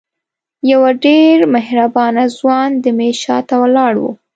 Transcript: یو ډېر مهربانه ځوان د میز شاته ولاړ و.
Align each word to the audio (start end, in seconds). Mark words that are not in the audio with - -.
یو 0.71 0.81
ډېر 1.05 1.35
مهربانه 1.55 2.23
ځوان 2.37 2.69
د 2.83 2.85
میز 2.97 3.15
شاته 3.23 3.55
ولاړ 3.61 3.93
و. 3.99 4.03